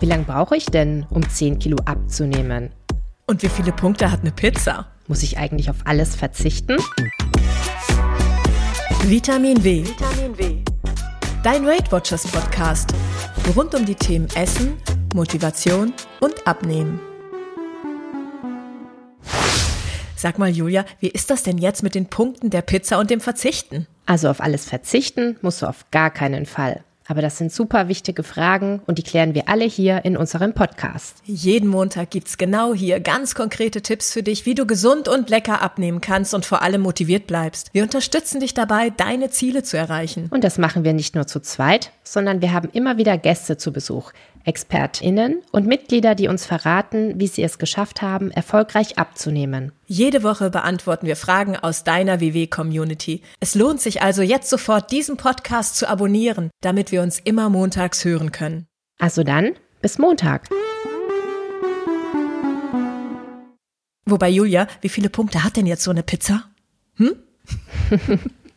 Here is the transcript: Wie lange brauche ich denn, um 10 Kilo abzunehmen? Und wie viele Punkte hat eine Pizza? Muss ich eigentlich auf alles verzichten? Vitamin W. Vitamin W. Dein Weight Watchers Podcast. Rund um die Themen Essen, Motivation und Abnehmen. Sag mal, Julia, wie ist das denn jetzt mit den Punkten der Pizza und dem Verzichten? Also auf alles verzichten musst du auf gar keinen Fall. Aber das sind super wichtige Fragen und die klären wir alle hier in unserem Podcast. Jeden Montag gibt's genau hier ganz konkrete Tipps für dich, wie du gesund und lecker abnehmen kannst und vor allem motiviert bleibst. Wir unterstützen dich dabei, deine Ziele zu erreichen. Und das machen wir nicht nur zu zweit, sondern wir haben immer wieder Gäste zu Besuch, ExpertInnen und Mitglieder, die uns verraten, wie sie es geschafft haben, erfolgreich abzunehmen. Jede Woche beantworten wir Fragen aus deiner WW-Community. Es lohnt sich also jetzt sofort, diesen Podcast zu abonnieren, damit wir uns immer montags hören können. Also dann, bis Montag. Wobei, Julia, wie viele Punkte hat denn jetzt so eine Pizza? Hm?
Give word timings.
Wie 0.00 0.06
lange 0.06 0.22
brauche 0.22 0.56
ich 0.56 0.66
denn, 0.66 1.06
um 1.10 1.28
10 1.28 1.58
Kilo 1.58 1.76
abzunehmen? 1.84 2.70
Und 3.26 3.42
wie 3.42 3.48
viele 3.48 3.72
Punkte 3.72 4.12
hat 4.12 4.20
eine 4.20 4.30
Pizza? 4.30 4.86
Muss 5.08 5.24
ich 5.24 5.38
eigentlich 5.38 5.70
auf 5.70 5.78
alles 5.86 6.14
verzichten? 6.14 6.76
Vitamin 9.02 9.64
W. 9.64 9.84
Vitamin 9.84 10.38
W. 10.38 10.56
Dein 11.42 11.66
Weight 11.66 11.90
Watchers 11.90 12.28
Podcast. 12.28 12.94
Rund 13.56 13.74
um 13.74 13.84
die 13.84 13.96
Themen 13.96 14.28
Essen, 14.36 14.74
Motivation 15.14 15.92
und 16.20 16.46
Abnehmen. 16.46 17.00
Sag 20.14 20.38
mal, 20.38 20.50
Julia, 20.50 20.84
wie 21.00 21.08
ist 21.08 21.30
das 21.30 21.42
denn 21.42 21.58
jetzt 21.58 21.82
mit 21.82 21.96
den 21.96 22.06
Punkten 22.06 22.50
der 22.50 22.62
Pizza 22.62 23.00
und 23.00 23.10
dem 23.10 23.20
Verzichten? 23.20 23.88
Also 24.06 24.28
auf 24.28 24.40
alles 24.40 24.64
verzichten 24.64 25.38
musst 25.42 25.62
du 25.62 25.66
auf 25.66 25.90
gar 25.90 26.10
keinen 26.10 26.46
Fall. 26.46 26.84
Aber 27.08 27.22
das 27.22 27.38
sind 27.38 27.50
super 27.50 27.88
wichtige 27.88 28.22
Fragen 28.22 28.82
und 28.86 28.98
die 28.98 29.02
klären 29.02 29.34
wir 29.34 29.48
alle 29.48 29.64
hier 29.64 30.04
in 30.04 30.16
unserem 30.16 30.52
Podcast. 30.52 31.16
Jeden 31.24 31.68
Montag 31.68 32.10
gibt's 32.10 32.36
genau 32.36 32.74
hier 32.74 33.00
ganz 33.00 33.34
konkrete 33.34 33.80
Tipps 33.80 34.12
für 34.12 34.22
dich, 34.22 34.44
wie 34.44 34.54
du 34.54 34.66
gesund 34.66 35.08
und 35.08 35.30
lecker 35.30 35.62
abnehmen 35.62 36.02
kannst 36.02 36.34
und 36.34 36.44
vor 36.44 36.60
allem 36.60 36.82
motiviert 36.82 37.26
bleibst. 37.26 37.70
Wir 37.72 37.82
unterstützen 37.82 38.40
dich 38.40 38.52
dabei, 38.52 38.90
deine 38.90 39.30
Ziele 39.30 39.62
zu 39.62 39.78
erreichen. 39.78 40.28
Und 40.30 40.44
das 40.44 40.58
machen 40.58 40.84
wir 40.84 40.92
nicht 40.92 41.14
nur 41.14 41.26
zu 41.26 41.40
zweit, 41.40 41.92
sondern 42.04 42.42
wir 42.42 42.52
haben 42.52 42.68
immer 42.74 42.98
wieder 42.98 43.16
Gäste 43.16 43.56
zu 43.56 43.72
Besuch, 43.72 44.12
ExpertInnen 44.48 45.42
und 45.52 45.66
Mitglieder, 45.66 46.14
die 46.14 46.26
uns 46.26 46.46
verraten, 46.46 47.20
wie 47.20 47.26
sie 47.26 47.42
es 47.42 47.58
geschafft 47.58 48.00
haben, 48.02 48.30
erfolgreich 48.30 48.98
abzunehmen. 48.98 49.72
Jede 49.86 50.22
Woche 50.22 50.50
beantworten 50.50 51.06
wir 51.06 51.16
Fragen 51.16 51.56
aus 51.56 51.84
deiner 51.84 52.20
WW-Community. 52.20 53.22
Es 53.40 53.54
lohnt 53.54 53.80
sich 53.80 54.02
also 54.02 54.22
jetzt 54.22 54.48
sofort, 54.48 54.90
diesen 54.90 55.18
Podcast 55.18 55.76
zu 55.76 55.88
abonnieren, 55.88 56.50
damit 56.62 56.90
wir 56.92 57.02
uns 57.02 57.20
immer 57.20 57.50
montags 57.50 58.04
hören 58.04 58.32
können. 58.32 58.66
Also 58.98 59.22
dann, 59.22 59.52
bis 59.82 59.98
Montag. 59.98 60.48
Wobei, 64.06 64.30
Julia, 64.30 64.66
wie 64.80 64.88
viele 64.88 65.10
Punkte 65.10 65.44
hat 65.44 65.56
denn 65.56 65.66
jetzt 65.66 65.84
so 65.84 65.90
eine 65.90 66.02
Pizza? 66.02 66.44
Hm? 66.96 67.14